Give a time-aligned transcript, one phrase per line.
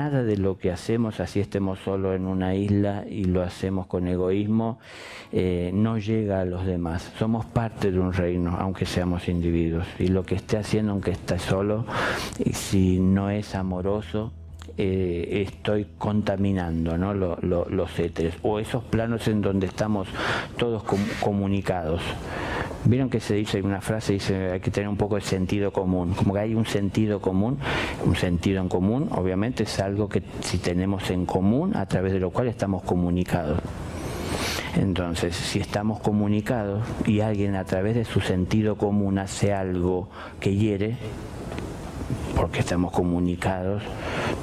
[0.00, 4.08] nada de lo que hacemos, así estemos solo en una isla y lo hacemos con
[4.08, 4.78] egoísmo,
[5.30, 7.12] eh, no llega a los demás.
[7.18, 9.86] Somos parte de un reino, aunque seamos individuos.
[9.98, 11.84] Y lo que esté haciendo, aunque esté solo,
[12.50, 14.32] si no es amoroso,
[14.78, 17.12] eh, estoy contaminando ¿no?
[17.12, 20.08] los éteres o esos planos en donde estamos
[20.56, 20.82] todos
[21.20, 22.00] comunicados.
[22.84, 26.14] Vieron que se dice una frase, dice hay que tener un poco de sentido común,
[26.14, 27.58] como que hay un sentido común,
[28.06, 32.20] un sentido en común, obviamente es algo que si tenemos en común, a través de
[32.20, 33.58] lo cual estamos comunicados.
[34.76, 40.54] Entonces, si estamos comunicados y alguien a través de su sentido común hace algo que
[40.54, 40.96] hiere,
[42.34, 43.82] porque estamos comunicados,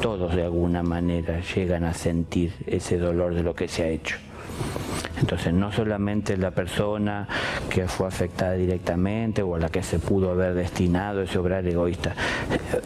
[0.00, 4.16] todos de alguna manera llegan a sentir ese dolor de lo que se ha hecho.
[5.22, 7.28] Entonces, no solamente la persona
[7.70, 12.14] que fue afectada directamente o a la que se pudo haber destinado ese obrar egoísta,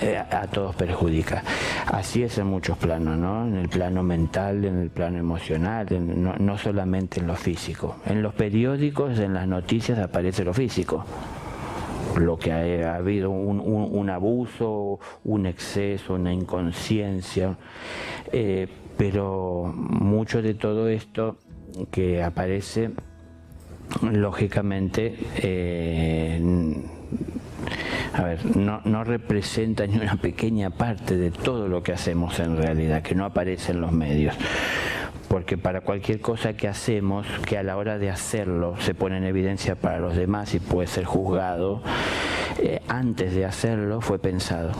[0.00, 1.42] eh, a todos perjudica.
[1.86, 3.46] Así es en muchos planos, ¿no?
[3.46, 5.86] En el plano mental, en el plano emocional,
[6.38, 7.96] no, solamente en lo físico.
[8.04, 11.04] En los periódicos, en las noticias aparece lo físico
[12.16, 17.58] lo que ha, habido un, abuso, un exceso, una inconsciencia,
[18.32, 21.36] eh, pero mucho de todo esto
[21.90, 22.90] que aparece,
[24.02, 26.40] lógicamente, eh,
[28.12, 32.56] a ver, no, no, representa ni una pequeña parte de todo lo que hacemos en
[32.56, 34.34] realidad, que no aparece en los medios.
[35.28, 39.24] Porque para cualquier cosa que hacemos, que a la hora de hacerlo se pone en
[39.24, 41.82] evidencia para los demás y puede ser juzgado,
[42.58, 44.72] eh, antes de hacerlo fue pensado.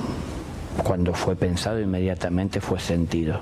[0.84, 3.40] Cuando fue pensado inmediatamente fue sentido.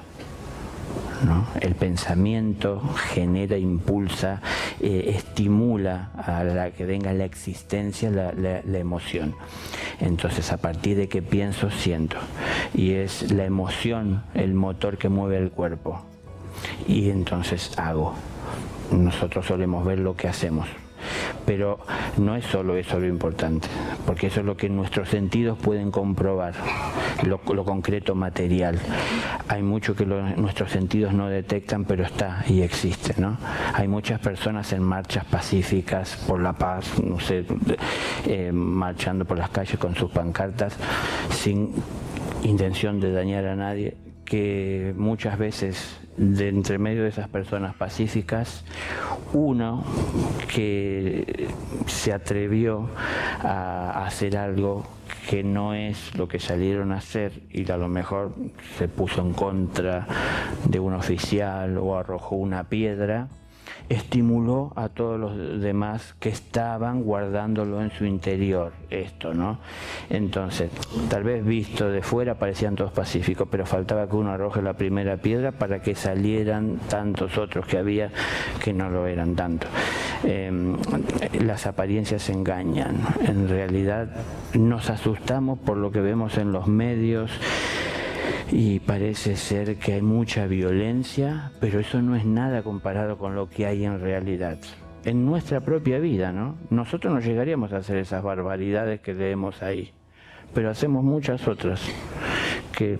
[1.60, 2.80] El pensamiento
[3.12, 4.40] genera, impulsa,
[4.80, 9.34] eh, estimula a la que venga la existencia la, la, emoción.
[10.00, 12.16] Entonces, a partir de que pienso, siento.
[12.74, 16.02] Y es la emoción el motor que mueve el cuerpo.
[16.86, 18.14] Y entonces hago.
[18.90, 20.68] Nosotros solemos ver lo que hacemos.
[21.46, 21.78] Pero
[22.16, 23.68] no es solo eso lo importante,
[24.06, 26.54] porque eso es lo que nuestros sentidos pueden comprobar,
[27.22, 28.78] lo, concreto material.
[29.48, 33.20] Hay mucho que nuestros sentidos no detectan, pero está y existe.
[33.20, 33.36] ¿no?
[33.74, 37.44] Hay muchas personas en marchas pacíficas por la paz, no sé,
[38.26, 40.76] eh, marchando por las calles con sus pancartas,
[41.30, 41.72] sin
[42.42, 48.64] intención de dañar a nadie, que muchas veces de entre medio de esas personas pacíficas,
[49.32, 49.84] uno
[50.52, 51.48] que
[51.86, 52.88] se atrevió
[53.42, 54.84] a hacer algo
[55.28, 58.34] que no es lo que salieron a hacer y a lo mejor
[58.78, 60.06] se puso en contra
[60.68, 63.28] de un oficial o arrojó una piedra,
[63.88, 69.58] estimuló a todos los demás que estaban guardándolo en su interior, esto, ¿no?
[70.10, 70.70] Entonces,
[71.08, 75.16] tal vez visto de fuera parecían todos pacíficos, pero faltaba que uno arroje la primera
[75.16, 78.10] piedra para que salieran tantos otros que había
[78.62, 79.66] que no lo eran tanto.
[80.24, 80.76] Em,
[81.40, 82.96] las apariencias engañan,
[83.26, 84.08] en realidad
[84.54, 87.30] nos asustamos por lo que vemos en los medios,
[88.50, 93.48] y parece ser que hay mucha violencia, pero eso no es nada comparado con lo
[93.48, 94.58] que hay en realidad.
[95.04, 96.56] En nuestra propia vida, ¿no?
[96.70, 99.92] Nosotros no llegaríamos a hacer esas barbaridades que leemos ahí,
[100.54, 101.80] pero hacemos muchas otras
[102.76, 102.98] que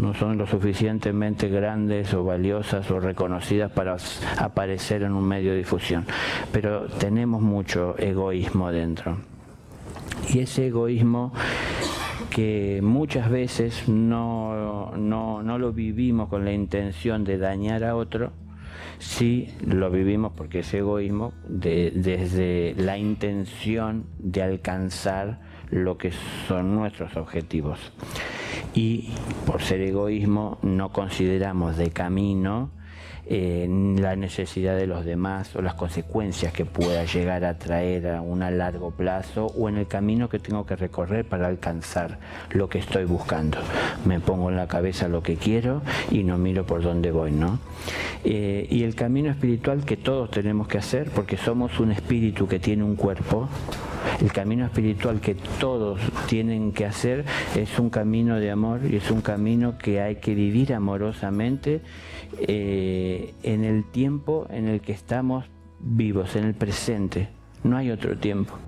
[0.00, 3.96] no son lo suficientemente grandes o valiosas o reconocidas para
[4.38, 6.04] aparecer en un medio de difusión.
[6.52, 9.16] Pero tenemos mucho egoísmo dentro.
[10.28, 11.32] Y ese egoísmo
[12.36, 18.30] que muchas veces no, no, lo vivimos con la intención de dañar a otro,
[18.98, 26.12] sí lo vivimos porque es egoísmo desde la intención de alcanzar lo que
[26.46, 27.78] son nuestros objetivos.
[28.74, 29.14] Y
[29.46, 32.70] por ser egoísmo no consideramos de camino
[33.28, 38.38] la necesidad de los demás o las consecuencias que pueda llegar a traer a un
[38.38, 42.18] largo plazo o en el camino que tengo que recorrer para alcanzar
[42.50, 43.58] lo que estoy buscando.
[44.04, 47.58] Me pongo en la cabeza lo que quiero y no miro por dónde voy, ¿no?
[48.24, 52.58] Eh, y el camino espiritual que todos tenemos que hacer, porque somos un espíritu que
[52.58, 53.48] tiene un cuerpo,
[54.20, 57.24] el camino espiritual que todos tienen que hacer
[57.54, 61.80] es un camino de amor y es un camino que hay que vivir amorosamente
[62.40, 65.44] eh, en el tiempo en el que estamos
[65.80, 67.28] vivos, en el presente.
[67.62, 68.58] No hay otro tiempo.